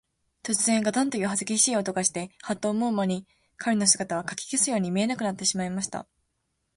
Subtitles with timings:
[0.41, 6.07] とつぜん、ガタンというはげしい音がして、ハッと思うまに、彼の姿は、かき消すように見えなくなってしまいました。